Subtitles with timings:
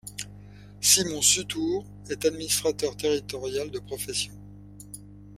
[0.79, 4.33] Simon Sutour est administrateur territorial de profession.